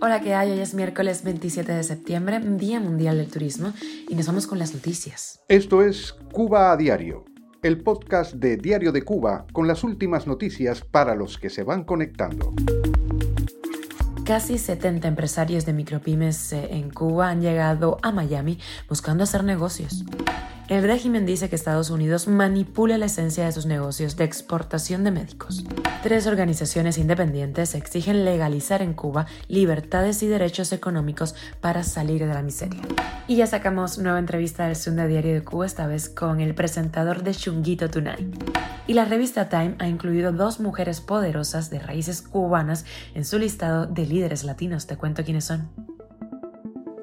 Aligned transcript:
Hola, 0.00 0.20
¿qué 0.20 0.34
hay? 0.34 0.52
Hoy 0.52 0.60
es 0.60 0.74
miércoles 0.74 1.24
27 1.24 1.72
de 1.72 1.82
septiembre, 1.82 2.38
Día 2.38 2.78
Mundial 2.78 3.16
del 3.16 3.28
Turismo, 3.28 3.72
y 4.08 4.14
nos 4.14 4.26
vamos 4.26 4.46
con 4.46 4.60
las 4.60 4.72
noticias. 4.72 5.40
Esto 5.48 5.82
es 5.82 6.14
Cuba 6.32 6.70
a 6.70 6.76
Diario, 6.76 7.24
el 7.62 7.82
podcast 7.82 8.34
de 8.34 8.56
Diario 8.56 8.92
de 8.92 9.02
Cuba 9.02 9.46
con 9.52 9.66
las 9.66 9.82
últimas 9.82 10.28
noticias 10.28 10.82
para 10.82 11.16
los 11.16 11.36
que 11.36 11.50
se 11.50 11.64
van 11.64 11.82
conectando. 11.82 12.54
Casi 14.24 14.56
70 14.56 15.08
empresarios 15.08 15.66
de 15.66 15.72
micropymes 15.72 16.52
eh, 16.52 16.68
en 16.70 16.90
Cuba 16.90 17.30
han 17.30 17.42
llegado 17.42 17.98
a 18.02 18.12
Miami 18.12 18.60
buscando 18.88 19.24
hacer 19.24 19.42
negocios. 19.42 20.04
El 20.70 20.84
régimen 20.84 21.26
dice 21.26 21.48
que 21.48 21.56
Estados 21.56 21.90
Unidos 21.90 22.28
manipula 22.28 22.96
la 22.96 23.06
esencia 23.06 23.44
de 23.44 23.50
sus 23.50 23.66
negocios 23.66 24.14
de 24.14 24.22
exportación 24.22 25.02
de 25.02 25.10
médicos. 25.10 25.64
Tres 26.04 26.28
organizaciones 26.28 26.96
independientes 26.96 27.74
exigen 27.74 28.24
legalizar 28.24 28.80
en 28.80 28.94
Cuba 28.94 29.26
libertades 29.48 30.22
y 30.22 30.28
derechos 30.28 30.72
económicos 30.72 31.34
para 31.60 31.82
salir 31.82 32.24
de 32.24 32.32
la 32.32 32.42
miseria. 32.42 32.82
Y 33.26 33.34
ya 33.34 33.48
sacamos 33.48 33.98
nueva 33.98 34.20
entrevista 34.20 34.66
del 34.66 34.76
Sunday 34.76 35.08
Diario 35.08 35.34
de 35.34 35.42
Cuba, 35.42 35.66
esta 35.66 35.88
vez 35.88 36.08
con 36.08 36.38
el 36.38 36.54
presentador 36.54 37.24
de 37.24 37.34
Chunguito 37.34 37.90
Tonight. 37.90 38.32
Y 38.86 38.94
la 38.94 39.06
revista 39.06 39.48
Time 39.48 39.74
ha 39.80 39.88
incluido 39.88 40.30
dos 40.30 40.60
mujeres 40.60 41.00
poderosas 41.00 41.70
de 41.70 41.80
raíces 41.80 42.22
cubanas 42.22 42.84
en 43.16 43.24
su 43.24 43.40
listado 43.40 43.86
de 43.86 44.06
líderes 44.06 44.44
latinos. 44.44 44.86
Te 44.86 44.96
cuento 44.96 45.24
quiénes 45.24 45.46
son. 45.46 45.89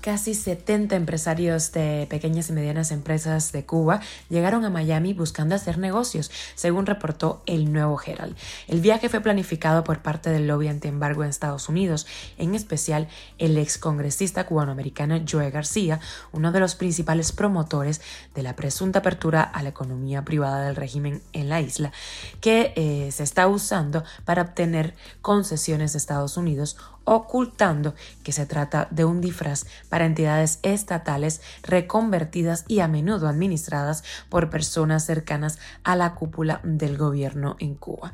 Casi 0.00 0.34
70 0.34 0.96
empresarios 0.96 1.72
de 1.72 2.06
pequeñas 2.08 2.48
y 2.48 2.54
medianas 2.54 2.90
empresas 2.90 3.52
de 3.52 3.66
Cuba 3.66 4.00
llegaron 4.30 4.64
a 4.64 4.70
Miami 4.70 5.12
buscando 5.12 5.54
hacer 5.54 5.76
negocios, 5.76 6.30
según 6.54 6.86
reportó 6.86 7.42
el 7.44 7.70
Nuevo 7.70 8.00
Herald. 8.02 8.34
El 8.66 8.80
viaje 8.80 9.10
fue 9.10 9.20
planificado 9.20 9.84
por 9.84 10.00
parte 10.00 10.30
del 10.30 10.46
lobby 10.46 10.68
antiembargo 10.68 11.22
en 11.22 11.28
Estados 11.28 11.68
Unidos, 11.68 12.06
en 12.38 12.54
especial 12.54 13.08
el 13.36 13.58
excongresista 13.58 14.46
cubanoamericano 14.46 15.20
Joe 15.30 15.50
García, 15.50 16.00
uno 16.32 16.50
de 16.50 16.60
los 16.60 16.76
principales 16.76 17.32
promotores 17.32 18.00
de 18.34 18.42
la 18.42 18.56
presunta 18.56 19.00
apertura 19.00 19.42
a 19.42 19.62
la 19.62 19.68
economía 19.68 20.24
privada 20.24 20.64
del 20.64 20.76
régimen 20.76 21.20
en 21.34 21.50
la 21.50 21.60
isla, 21.60 21.92
que 22.40 22.72
eh, 22.74 23.12
se 23.12 23.22
está 23.22 23.48
usando 23.48 24.02
para 24.24 24.40
obtener 24.40 24.94
concesiones 25.20 25.92
de 25.92 25.98
Estados 25.98 26.38
Unidos 26.38 26.78
ocultando 27.04 27.94
que 28.22 28.30
se 28.30 28.46
trata 28.46 28.86
de 28.90 29.04
un 29.04 29.20
disfraz 29.20 29.66
para 29.90 30.06
entidades 30.06 30.60
estatales 30.62 31.42
reconvertidas 31.62 32.64
y 32.66 32.80
a 32.80 32.88
menudo 32.88 33.28
administradas 33.28 34.02
por 34.30 34.48
personas 34.48 35.04
cercanas 35.04 35.58
a 35.84 35.96
la 35.96 36.14
cúpula 36.14 36.60
del 36.64 36.96
gobierno 36.96 37.56
en 37.58 37.74
Cuba. 37.74 38.12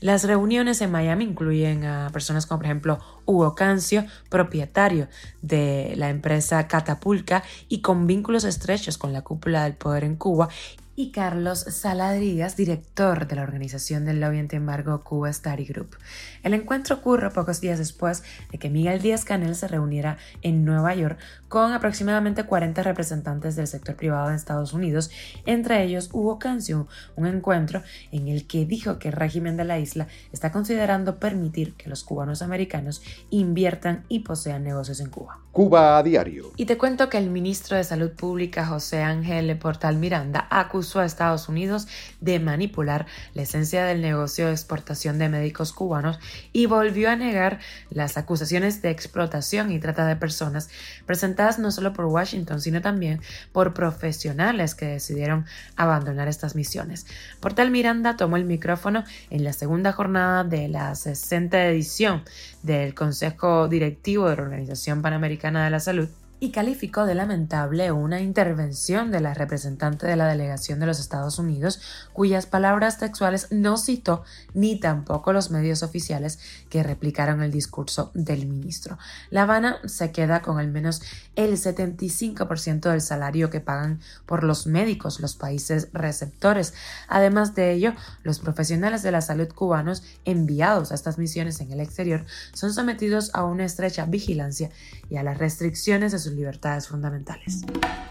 Las 0.00 0.24
reuniones 0.24 0.80
en 0.80 0.90
Miami 0.90 1.24
incluyen 1.24 1.84
a 1.84 2.10
personas 2.12 2.46
como 2.46 2.58
por 2.58 2.66
ejemplo 2.66 2.98
Hugo 3.26 3.54
Cancio, 3.54 4.06
propietario 4.28 5.06
de 5.42 5.94
la 5.96 6.08
empresa 6.08 6.66
Catapulca 6.66 7.44
y 7.68 7.80
con 7.80 8.06
vínculos 8.06 8.44
estrechos 8.44 8.98
con 8.98 9.12
la 9.12 9.22
cúpula 9.22 9.64
del 9.64 9.74
poder 9.74 10.04
en 10.04 10.16
Cuba, 10.16 10.48
y 10.98 11.12
Carlos 11.12 11.60
Saladrigas, 11.60 12.56
director 12.56 13.28
de 13.28 13.36
la 13.36 13.42
organización 13.42 14.04
del 14.04 14.18
lobby 14.18 14.40
antiembargo 14.40 15.04
Cuba 15.04 15.32
Study 15.32 15.64
Group. 15.64 15.96
El 16.42 16.54
encuentro 16.54 16.96
ocurre 16.96 17.30
pocos 17.30 17.60
días 17.60 17.78
después 17.78 18.24
de 18.50 18.58
que 18.58 18.68
Miguel 18.68 19.00
Díaz 19.00 19.24
Canel 19.24 19.54
se 19.54 19.68
reuniera 19.68 20.18
en 20.42 20.64
Nueva 20.64 20.96
York 20.96 21.16
con 21.46 21.72
aproximadamente 21.72 22.42
40 22.42 22.82
representantes 22.82 23.54
del 23.54 23.68
sector 23.68 23.94
privado 23.94 24.28
en 24.28 24.34
Estados 24.34 24.72
Unidos, 24.72 25.12
entre 25.46 25.84
ellos 25.84 26.10
Hugo 26.12 26.40
Cancio, 26.40 26.88
un 27.14 27.28
encuentro 27.28 27.84
en 28.10 28.26
el 28.26 28.48
que 28.48 28.66
dijo 28.66 28.98
que 28.98 29.08
el 29.08 29.14
régimen 29.14 29.56
de 29.56 29.64
la 29.64 29.78
isla 29.78 30.08
está 30.32 30.50
considerando 30.50 31.20
permitir 31.20 31.74
que 31.74 31.88
los 31.88 32.02
cubanos 32.02 32.42
americanos 32.42 33.02
inviertan 33.30 34.04
y 34.08 34.20
posean 34.20 34.64
negocios 34.64 34.98
en 34.98 35.10
Cuba. 35.10 35.38
Cuba 35.52 35.98
a 35.98 36.02
diario. 36.02 36.52
Y 36.56 36.66
te 36.66 36.76
cuento 36.76 37.08
que 37.08 37.18
el 37.18 37.30
ministro 37.30 37.76
de 37.76 37.84
Salud 37.84 38.10
Pública 38.12 38.66
José 38.66 39.02
Ángel 39.02 39.56
Portal 39.58 39.96
Miranda 39.96 40.46
acusó 40.50 40.87
a 40.96 41.04
Estados 41.04 41.48
Unidos 41.48 41.86
de 42.20 42.40
manipular 42.40 43.06
la 43.34 43.42
esencia 43.42 43.84
del 43.84 44.00
negocio 44.00 44.46
de 44.46 44.52
exportación 44.52 45.18
de 45.18 45.28
médicos 45.28 45.72
cubanos 45.72 46.18
y 46.52 46.66
volvió 46.66 47.10
a 47.10 47.16
negar 47.16 47.58
las 47.90 48.16
acusaciones 48.16 48.80
de 48.82 48.90
explotación 48.90 49.70
y 49.70 49.78
trata 49.78 50.06
de 50.06 50.16
personas 50.16 50.70
presentadas 51.06 51.58
no 51.58 51.70
solo 51.70 51.92
por 51.92 52.06
Washington, 52.06 52.60
sino 52.60 52.80
también 52.80 53.20
por 53.52 53.74
profesionales 53.74 54.74
que 54.74 54.86
decidieron 54.86 55.46
abandonar 55.76 56.28
estas 56.28 56.54
misiones. 56.54 57.06
Portal 57.40 57.70
Miranda 57.70 58.16
tomó 58.16 58.36
el 58.36 58.44
micrófono 58.44 59.04
en 59.30 59.44
la 59.44 59.52
segunda 59.52 59.92
jornada 59.92 60.44
de 60.44 60.68
la 60.68 60.94
60 60.94 61.66
edición 61.66 62.22
del 62.62 62.94
Consejo 62.94 63.68
Directivo 63.68 64.28
de 64.28 64.36
la 64.36 64.42
Organización 64.42 65.02
Panamericana 65.02 65.64
de 65.64 65.70
la 65.70 65.80
Salud 65.80 66.08
y 66.40 66.50
calificó 66.50 67.04
de 67.04 67.14
lamentable 67.14 67.90
una 67.92 68.20
intervención 68.20 69.10
de 69.10 69.20
la 69.20 69.34
representante 69.34 70.06
de 70.06 70.16
la 70.16 70.28
delegación 70.28 70.78
de 70.78 70.86
los 70.86 71.00
Estados 71.00 71.38
Unidos, 71.38 71.80
cuyas 72.12 72.46
palabras 72.46 72.98
textuales 72.98 73.48
no 73.50 73.76
citó 73.76 74.22
ni 74.54 74.78
tampoco 74.78 75.32
los 75.32 75.50
medios 75.50 75.82
oficiales 75.82 76.38
que 76.68 76.82
replicaron 76.82 77.42
el 77.42 77.50
discurso 77.50 78.10
del 78.14 78.46
ministro. 78.46 78.98
La 79.30 79.42
Habana 79.42 79.78
se 79.86 80.12
queda 80.12 80.42
con 80.42 80.58
al 80.58 80.68
menos 80.68 81.02
el 81.36 81.52
75% 81.52 82.90
del 82.90 83.00
salario 83.00 83.50
que 83.50 83.60
pagan 83.60 84.00
por 84.26 84.44
los 84.44 84.66
médicos 84.66 85.20
los 85.20 85.34
países 85.34 85.88
receptores. 85.92 86.74
Además 87.08 87.54
de 87.54 87.72
ello, 87.72 87.94
los 88.22 88.38
profesionales 88.38 89.02
de 89.02 89.12
la 89.12 89.20
salud 89.20 89.48
cubanos 89.48 90.02
enviados 90.24 90.92
a 90.92 90.94
estas 90.94 91.18
misiones 91.18 91.60
en 91.60 91.72
el 91.72 91.80
exterior 91.80 92.24
son 92.52 92.72
sometidos 92.72 93.30
a 93.34 93.44
una 93.44 93.64
estrecha 93.64 94.04
vigilancia 94.06 94.70
y 95.10 95.16
a 95.16 95.22
las 95.22 95.38
restricciones 95.38 96.12
de 96.12 96.18
libertades 96.32 96.88
fundamentales. 96.88 97.62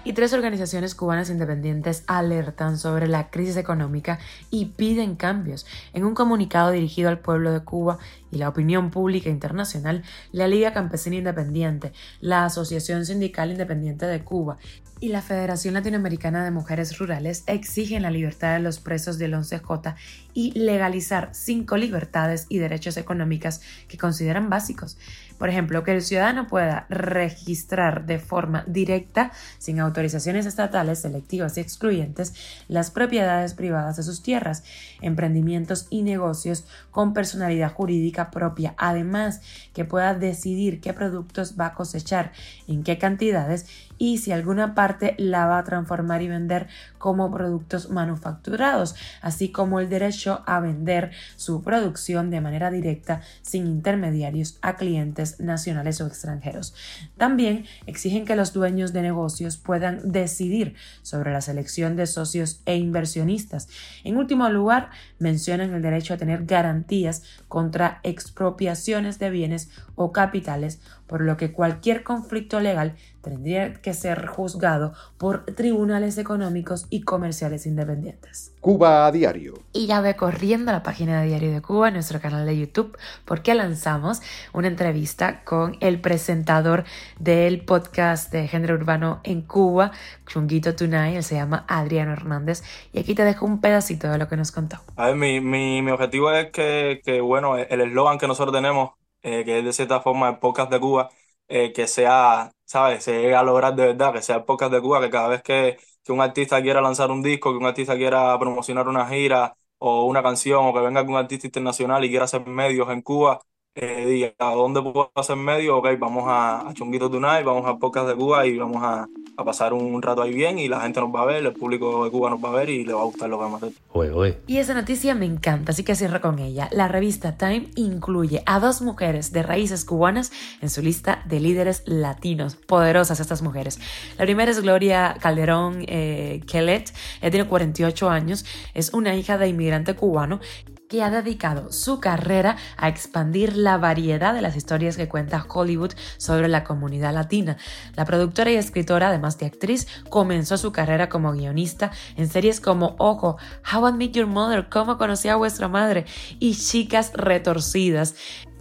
Y 0.03 0.13
tres 0.13 0.33
organizaciones 0.33 0.95
cubanas 0.95 1.29
independientes 1.29 2.03
alertan 2.07 2.77
sobre 2.77 3.07
la 3.07 3.29
crisis 3.29 3.57
económica 3.57 4.19
y 4.49 4.65
piden 4.65 5.15
cambios. 5.15 5.65
En 5.93 6.05
un 6.05 6.15
comunicado 6.15 6.71
dirigido 6.71 7.09
al 7.09 7.19
pueblo 7.19 7.51
de 7.51 7.61
Cuba 7.61 7.97
y 8.31 8.37
la 8.37 8.49
opinión 8.49 8.89
pública 8.89 9.29
internacional, 9.29 10.03
la 10.31 10.47
Liga 10.47 10.73
Campesina 10.73 11.17
Independiente, 11.17 11.93
la 12.21 12.45
Asociación 12.45 13.05
Sindical 13.05 13.51
Independiente 13.51 14.05
de 14.05 14.23
Cuba 14.23 14.57
y 14.99 15.09
la 15.09 15.21
Federación 15.21 15.73
Latinoamericana 15.73 16.43
de 16.43 16.51
Mujeres 16.51 16.97
Rurales 16.97 17.43
exigen 17.45 18.03
la 18.03 18.11
libertad 18.11 18.53
de 18.53 18.59
los 18.59 18.79
presos 18.79 19.17
del 19.17 19.33
11J 19.33 19.95
y 20.33 20.51
legalizar 20.57 21.29
cinco 21.33 21.77
libertades 21.77 22.45
y 22.49 22.57
derechos 22.57 22.97
económicos 22.97 23.61
que 23.87 23.97
consideran 23.97 24.49
básicos. 24.49 24.97
Por 25.37 25.49
ejemplo, 25.49 25.83
que 25.83 25.93
el 25.93 26.01
ciudadano 26.01 26.47
pueda 26.47 26.85
registrar 26.89 28.05
de 28.05 28.19
forma 28.19 28.63
directa, 28.67 29.31
sin 29.57 29.79
autorizaciones 29.79 30.45
estatales 30.45 30.99
selectivas 30.99 31.57
y 31.57 31.61
excluyentes, 31.61 32.33
las 32.67 32.91
propiedades 32.91 33.53
privadas 33.53 33.97
de 33.97 34.03
sus 34.03 34.21
tierras, 34.23 34.63
emprendimientos 35.01 35.87
y 35.89 36.01
negocios 36.01 36.65
con 36.91 37.13
personalidad 37.13 37.73
jurídica 37.73 38.31
propia. 38.31 38.73
Además, 38.77 39.41
que 39.73 39.85
pueda 39.85 40.13
decidir 40.13 40.81
qué 40.81 40.93
productos 40.93 41.55
va 41.59 41.67
a 41.67 41.73
cosechar, 41.73 42.31
en 42.67 42.83
qué 42.83 42.97
cantidades 42.97 43.65
y 43.97 44.19
si 44.19 44.31
alguna 44.31 44.75
parte 44.75 45.15
la 45.17 45.45
va 45.45 45.59
a 45.59 45.63
transformar 45.63 46.21
y 46.21 46.27
vender 46.27 46.67
como 46.97 47.31
productos 47.31 47.89
manufacturados, 47.89 48.95
así 49.21 49.51
como 49.51 49.79
el 49.79 49.89
derecho 49.89 50.43
a 50.45 50.59
vender 50.59 51.11
su 51.35 51.61
producción 51.61 52.29
de 52.29 52.41
manera 52.41 52.69
directa 52.71 53.21
sin 53.41 53.67
intermediarios 53.67 54.59
a 54.61 54.75
clientes 54.75 55.26
nacionales 55.39 56.01
o 56.01 56.07
extranjeros. 56.07 56.73
También 57.17 57.65
exigen 57.85 58.25
que 58.25 58.35
los 58.35 58.53
dueños 58.53 58.93
de 58.93 59.01
negocios 59.01 59.57
puedan 59.57 60.11
decidir 60.11 60.75
sobre 61.01 61.31
la 61.31 61.41
selección 61.41 61.95
de 61.95 62.07
socios 62.07 62.61
e 62.65 62.75
inversionistas. 62.75 63.67
En 64.03 64.17
último 64.17 64.49
lugar, 64.49 64.89
mencionan 65.19 65.73
el 65.73 65.81
derecho 65.81 66.13
a 66.13 66.17
tener 66.17 66.45
garantías 66.45 67.23
contra 67.47 67.99
expropiaciones 68.03 69.19
de 69.19 69.29
bienes 69.29 69.69
o 69.95 70.11
capitales, 70.11 70.79
por 71.07 71.21
lo 71.21 71.37
que 71.37 71.51
cualquier 71.51 72.03
conflicto 72.03 72.59
legal 72.59 72.95
tendría 73.21 73.73
que 73.73 73.93
ser 73.93 74.27
juzgado 74.27 74.93
por 75.17 75.45
tribunales 75.45 76.17
económicos 76.17 76.87
y 76.89 77.01
comerciales 77.01 77.65
independientes. 77.65 78.51
Cuba 78.67 79.07
a 79.07 79.13
diario. 79.13 79.53
Y 79.71 79.87
ya 79.87 80.01
ve 80.01 80.17
corriendo 80.17 80.71
a 80.71 80.73
la 80.73 80.83
página 80.83 81.21
de 81.21 81.27
Diario 81.27 81.53
de 81.53 81.61
Cuba, 81.61 81.89
nuestro 81.89 82.19
canal 82.19 82.45
de 82.45 82.59
YouTube, 82.59 82.97
porque 83.23 83.55
lanzamos 83.55 84.21
una 84.51 84.67
entrevista 84.67 85.45
con 85.45 85.77
el 85.79 86.01
presentador 86.01 86.83
del 87.17 87.61
podcast 87.61 88.29
de 88.29 88.45
género 88.49 88.75
urbano 88.75 89.21
en 89.23 89.41
Cuba, 89.43 89.93
Chunguito 90.25 90.75
Tunay, 90.75 91.15
él 91.15 91.23
se 91.23 91.35
llama 91.35 91.63
Adriano 91.69 92.11
Hernández, 92.11 92.61
y 92.91 92.99
aquí 92.99 93.15
te 93.15 93.23
dejo 93.23 93.45
un 93.45 93.61
pedacito 93.61 94.09
de 94.09 94.17
lo 94.17 94.27
que 94.27 94.35
nos 94.35 94.51
contó. 94.51 94.79
A 94.97 95.05
ver, 95.05 95.15
mi, 95.15 95.39
mi, 95.39 95.81
mi 95.81 95.91
objetivo 95.91 96.29
es 96.33 96.51
que, 96.51 96.99
que 97.05 97.21
bueno, 97.21 97.55
el 97.55 97.79
eslogan 97.79 98.17
que 98.17 98.27
nosotros 98.27 98.53
tenemos, 98.53 98.95
eh, 99.21 99.45
que 99.45 99.59
es 99.59 99.63
de 99.63 99.71
cierta 99.71 100.01
forma 100.01 100.27
el 100.27 100.39
podcast 100.39 100.69
de 100.69 100.81
Cuba, 100.81 101.09
eh, 101.47 101.71
que 101.71 101.87
sea, 101.87 102.51
¿sabes? 102.65 103.01
Se 103.05 103.13
llegue 103.13 103.33
a 103.35 103.43
lograr 103.43 103.75
de 103.75 103.85
verdad, 103.85 104.11
que 104.11 104.21
sea 104.21 104.35
el 104.35 104.43
podcast 104.43 104.73
de 104.73 104.81
Cuba, 104.81 104.99
que 104.99 105.09
cada 105.09 105.29
vez 105.29 105.41
que, 105.41 105.77
que 106.07 106.13
un 106.13 106.21
artista 106.21 106.61
quiera 106.61 106.81
lanzar 106.81 107.11
un 107.11 107.21
disco, 107.23 107.51
que 107.51 107.57
un 107.57 107.65
artista 107.65 107.95
quiera 107.97 108.37
promocionar 108.39 108.87
una 108.87 109.07
gira 109.07 109.55
o 109.79 110.05
una 110.05 110.23
canción, 110.23 110.65
o 110.65 110.73
que 110.73 110.79
venga 110.81 111.01
un 111.03 111.15
artista 111.17 111.47
internacional 111.47 112.03
y 112.05 112.09
quiera 112.09 112.25
hacer 112.25 112.45
medios 112.47 112.89
en 112.89 113.01
Cuba, 113.03 113.39
eh, 113.79 114.05
diga, 114.07 114.33
¿a 114.39 114.55
dónde 114.55 114.81
puedo 114.81 115.11
hacer 115.13 115.35
medio? 115.35 115.77
Ok, 115.77 115.87
vamos 115.99 116.23
a, 116.27 116.67
a 116.67 116.73
Chunguito 116.73 117.11
Tonight, 117.11 117.45
vamos 117.45 117.63
a 117.67 117.77
Podcast 117.77 118.07
de 118.07 118.15
Cuba 118.15 118.45
y 118.47 118.57
vamos 118.57 118.81
a, 118.81 119.07
a, 119.37 119.45
pasar 119.45 119.71
un 119.71 120.01
rato 120.01 120.23
ahí 120.23 120.33
bien 120.33 120.57
y 120.57 120.67
la 120.67 120.81
gente 120.81 120.99
nos 120.99 121.13
va 121.13 121.21
a 121.21 121.25
ver, 121.25 121.45
el 121.45 121.53
público 121.53 122.03
de 122.03 122.09
Cuba 122.09 122.31
nos 122.31 122.43
va 122.43 122.49
a 122.49 122.53
ver 122.53 122.69
y 122.71 122.83
le 122.83 122.93
va 122.93 123.01
a 123.01 123.03
gustar 123.03 123.29
lo 123.29 123.37
que 123.37 123.43
vamos 123.43 123.61
a 123.61 123.65
hacer. 123.67 123.77
Oye, 123.93 124.11
oye. 124.11 124.37
Y 124.47 124.57
esa 124.57 124.73
noticia 124.73 125.13
me 125.13 125.25
encanta, 125.25 125.73
así 125.73 125.83
que 125.83 125.95
cierro 125.95 126.19
con 126.21 126.39
ella. 126.39 126.69
La 126.71 126.87
revista 126.87 127.37
Time 127.37 127.67
incluye 127.75 128.41
a 128.47 128.59
dos 128.59 128.81
mujeres 128.81 129.31
de 129.31 129.43
raíces 129.43 129.85
cubanas 129.85 130.31
en 130.59 130.71
su 130.71 130.81
lista 130.81 131.21
de 131.25 131.39
líderes 131.39 131.83
latinos. 131.85 132.55
Poderosas 132.55 133.19
estas 133.19 133.43
mujeres. 133.43 133.79
La 134.17 134.25
primera 134.25 134.49
es 134.49 134.59
Gloria 134.59 135.17
Calderón 135.21 135.85
eh, 135.87 136.41
Kellet, 136.47 136.91
ella 137.21 137.31
tiene 137.31 137.47
48 137.47 138.09
años, 138.09 138.43
es 138.73 138.91
una 138.93 139.15
hija 139.15 139.37
de 139.37 139.49
inmigrante 139.49 139.93
cubano 139.93 140.39
que 140.89 141.03
ha 141.03 141.09
dedicado 141.09 141.71
su 141.71 141.99
carrera 141.99 142.57
a 142.77 142.87
expandir 142.87 143.55
la 143.55 143.77
variedad 143.77 144.33
de 144.33 144.41
las 144.41 144.55
historias 144.55 144.97
que 144.97 145.07
cuenta 145.07 145.45
Hollywood 145.47 145.91
sobre 146.17 146.47
la 146.47 146.63
comunidad 146.63 147.13
latina. 147.13 147.57
La 147.95 148.05
productora 148.05 148.51
y 148.51 148.55
escritora, 148.55 149.09
además 149.09 149.37
de 149.37 149.47
actriz, 149.47 149.87
comenzó 150.09 150.57
su 150.57 150.71
carrera 150.71 151.09
como 151.09 151.31
guionista 151.31 151.91
en 152.15 152.27
series 152.29 152.59
como 152.59 152.95
Ojo, 152.99 153.37
How 153.71 153.89
I 153.89 153.93
Met 153.93 154.11
Your 154.13 154.27
Mother, 154.27 154.69
Cómo 154.69 154.97
conocí 154.97 155.27
a 155.27 155.35
vuestra 155.35 155.67
madre 155.67 156.05
y 156.39 156.55
Chicas 156.55 157.11
Retorcidas. 157.13 158.15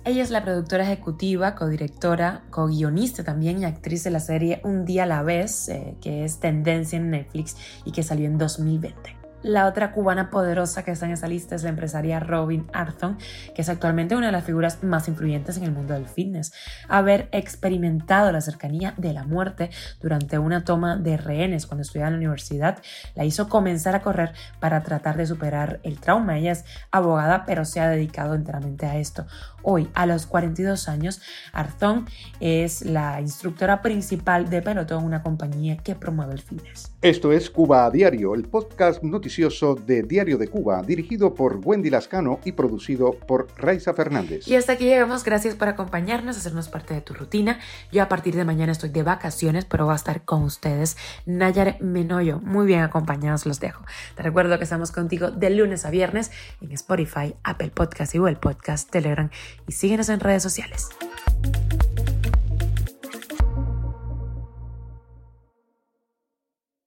Ella 0.05 0.23
es 0.23 0.31
la 0.31 0.45
productora 0.45 0.85
ejecutiva, 0.85 1.57
codirectora, 1.57 2.45
co-guionista 2.51 3.25
también 3.25 3.61
y 3.61 3.65
actriz 3.65 4.05
de 4.05 4.11
la 4.11 4.21
serie 4.21 4.61
Un 4.63 4.85
día 4.85 5.03
a 5.03 5.07
la 5.07 5.25
vez, 5.25 5.69
eh, 5.69 5.97
que 6.01 6.25
es 6.25 6.39
tendencia 6.39 6.97
en 6.97 7.11
Netflix 7.11 7.57
y 7.85 7.91
que 7.91 8.05
salió 8.05 8.27
en 8.27 8.39
2020. 8.39 9.26
La 9.47 9.69
otra 9.69 9.93
cubana 9.93 10.29
poderosa 10.29 10.85
que 10.85 10.91
está 10.91 11.07
en 11.07 11.13
esa 11.13 11.29
lista 11.29 11.55
es 11.55 11.63
la 11.63 11.69
empresaria 11.69 12.19
Robin 12.19 12.67
Arthon, 12.73 13.17
que 13.55 13.63
es 13.63 13.69
actualmente 13.69 14.17
una 14.17 14.27
de 14.27 14.33
las 14.33 14.43
figuras 14.43 14.83
más 14.83 15.07
influyentes 15.07 15.57
en 15.57 15.63
el 15.63 15.71
mundo 15.71 15.95
del 15.95 16.07
fitness. 16.07 16.53
Haber 16.89 17.29
experimentado 17.31 18.33
la 18.33 18.41
cercanía 18.41 18.95
de 18.97 19.13
la 19.13 19.23
muerte 19.23 19.71
durante 20.01 20.41
una 20.41 20.65
toma 20.65 20.97
de 20.97 21.17
rehenes 21.17 21.67
cuando 21.67 21.83
estudiaba 21.83 22.09
en 22.09 22.15
la 22.15 22.19
universidad 22.19 22.79
la 23.15 23.25
hizo 23.25 23.49
comenzar 23.49 23.95
a 23.95 24.03
correr 24.03 24.33
para 24.59 24.83
tratar 24.83 25.17
de 25.17 25.27
superar 25.27 25.79
el 25.85 26.01
trauma. 26.01 26.39
Ella 26.39 26.51
es 26.51 26.65
abogada, 26.91 27.45
pero 27.47 27.65
se 27.65 27.79
ha 27.79 27.89
dedicado 27.89 28.35
enteramente 28.35 28.87
a 28.87 28.97
esto. 28.97 29.27
Hoy, 29.63 29.89
a 29.95 30.07
los 30.07 30.27
42 30.27 30.89
años, 30.89 31.21
Arthon 31.53 32.07
es 32.41 32.85
la 32.85 33.21
instructora 33.21 33.81
principal 33.81 34.51
de 34.51 34.63
pelotón, 34.63 35.05
una 35.05 35.23
compañía 35.23 35.77
que 35.77 35.95
promueve 35.95 36.35
el 36.35 36.41
fitness. 36.41 36.93
Esto 37.03 37.33
es 37.33 37.51
Cuba 37.51 37.91
Diario, 37.91 38.35
el 38.35 38.45
podcast 38.45 39.03
noticioso 39.03 39.36
de 39.37 40.03
Diario 40.03 40.39
de 40.39 40.49
Cuba, 40.49 40.83
dirigido 40.83 41.35
por 41.35 41.61
Wendy 41.63 41.91
Lascano 41.91 42.41
y 42.47 42.53
producido 42.53 43.13
por 43.13 43.49
Raiza 43.59 43.93
Fernández. 43.93 44.49
Y 44.49 44.55
hasta 44.57 44.73
aquí 44.73 44.85
llegamos. 44.85 45.25
Gracias 45.25 45.55
por 45.55 45.69
acompañarnos, 45.69 46.39
hacernos 46.39 46.71
parte 46.71 46.95
de 46.95 47.03
tu 47.03 47.13
rutina. 47.13 47.59
Yo 47.93 48.03
a 48.03 48.09
partir 48.09 48.35
de 48.35 48.47
mañana 48.47 48.73
estoy 48.73 48.89
de 48.89 49.03
vacaciones, 49.03 49.67
pero 49.67 49.85
voy 49.85 49.93
a 49.93 49.97
estar 49.97 50.25
con 50.25 50.43
ustedes. 50.43 50.97
Nayar 51.27 51.77
Menoyo, 51.83 52.41
muy 52.41 52.65
bien 52.65 52.81
acompañados 52.81 53.45
los 53.45 53.61
dejo. 53.61 53.85
Te 54.15 54.23
recuerdo 54.23 54.57
que 54.57 54.65
estamos 54.65 54.91
contigo 54.91 55.31
de 55.31 55.51
lunes 55.51 55.85
a 55.85 55.91
viernes 55.91 56.31
en 56.63 56.73
Spotify, 56.73 57.35
Apple 57.45 57.73
Podcast 57.75 58.15
y 58.15 58.19
Google 58.19 58.37
Podcast, 58.37 58.91
Telegram 58.91 59.29
y 59.69 59.73
síguenos 59.73 60.09
en 60.09 60.21
redes 60.21 60.43
sociales. 60.43 60.89